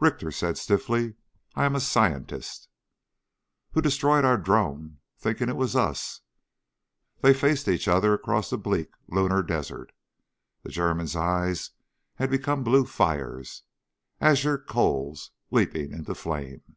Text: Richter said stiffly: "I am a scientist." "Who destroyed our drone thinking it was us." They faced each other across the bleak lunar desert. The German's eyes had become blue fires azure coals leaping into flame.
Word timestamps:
Richter 0.00 0.32
said 0.32 0.58
stiffly: 0.58 1.14
"I 1.54 1.64
am 1.64 1.76
a 1.76 1.80
scientist." 1.80 2.68
"Who 3.74 3.80
destroyed 3.80 4.24
our 4.24 4.36
drone 4.36 4.98
thinking 5.20 5.48
it 5.48 5.54
was 5.54 5.76
us." 5.76 6.22
They 7.20 7.32
faced 7.32 7.68
each 7.68 7.86
other 7.86 8.12
across 8.12 8.50
the 8.50 8.58
bleak 8.58 8.88
lunar 9.06 9.40
desert. 9.40 9.92
The 10.64 10.70
German's 10.70 11.14
eyes 11.14 11.70
had 12.16 12.28
become 12.28 12.64
blue 12.64 12.86
fires 12.86 13.62
azure 14.20 14.58
coals 14.58 15.30
leaping 15.52 15.92
into 15.92 16.12
flame. 16.16 16.74